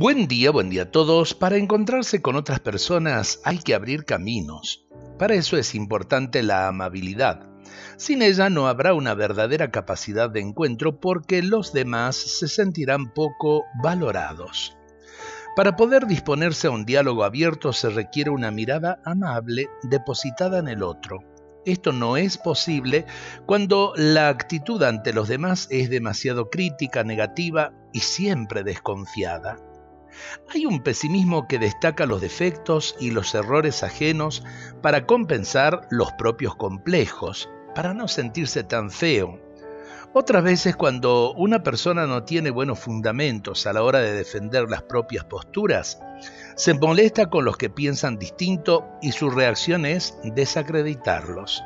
[0.00, 1.34] Buen día, buen día a todos.
[1.34, 4.86] Para encontrarse con otras personas hay que abrir caminos.
[5.18, 7.50] Para eso es importante la amabilidad.
[7.98, 13.64] Sin ella no habrá una verdadera capacidad de encuentro porque los demás se sentirán poco
[13.82, 14.74] valorados.
[15.54, 20.82] Para poder disponerse a un diálogo abierto se requiere una mirada amable depositada en el
[20.82, 21.18] otro.
[21.66, 23.04] Esto no es posible
[23.44, 29.58] cuando la actitud ante los demás es demasiado crítica, negativa y siempre desconfiada.
[30.48, 34.42] Hay un pesimismo que destaca los defectos y los errores ajenos
[34.82, 39.38] para compensar los propios complejos, para no sentirse tan feo.
[40.12, 44.82] Otras veces cuando una persona no tiene buenos fundamentos a la hora de defender las
[44.82, 46.00] propias posturas,
[46.56, 51.62] se molesta con los que piensan distinto y su reacción es desacreditarlos.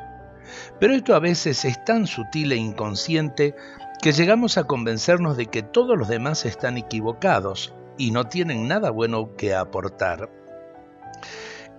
[0.79, 3.55] Pero esto a veces es tan sutil e inconsciente
[4.01, 8.89] que llegamos a convencernos de que todos los demás están equivocados y no tienen nada
[8.89, 10.29] bueno que aportar.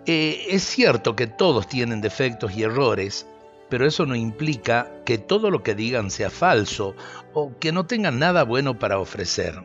[0.06, 3.26] Eh, es cierto que todos tienen defectos y errores,
[3.68, 6.94] pero eso no implica que todo lo que digan sea falso
[7.34, 9.64] o que no tengan nada bueno para ofrecer.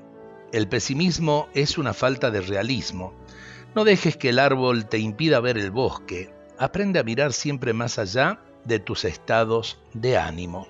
[0.52, 3.14] El pesimismo es una falta de realismo.
[3.76, 6.34] No dejes que el árbol te impida ver el bosque.
[6.58, 10.68] Aprende a mirar siempre más allá de tus estados de ánimo.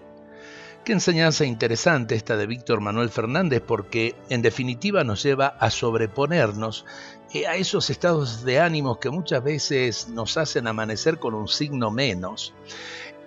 [0.84, 6.86] Qué enseñanza interesante esta de Víctor Manuel Fernández porque en definitiva nos lleva a sobreponernos
[7.34, 11.92] eh, a esos estados de ánimos que muchas veces nos hacen amanecer con un signo
[11.92, 12.56] menos.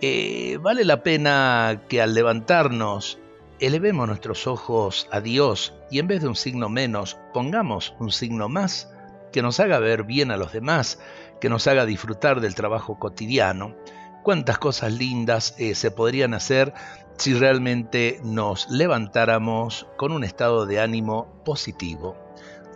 [0.00, 3.20] Eh, vale la pena que al levantarnos
[3.60, 8.48] elevemos nuestros ojos a Dios y en vez de un signo menos pongamos un signo
[8.48, 8.90] más
[9.32, 10.98] que nos haga ver bien a los demás,
[11.40, 13.76] que nos haga disfrutar del trabajo cotidiano.
[14.24, 16.72] Cuántas cosas lindas eh, se podrían hacer
[17.18, 22.16] si realmente nos levantáramos con un estado de ánimo positivo.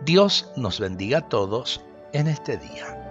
[0.05, 1.81] Dios nos bendiga a todos
[2.13, 3.08] en este día.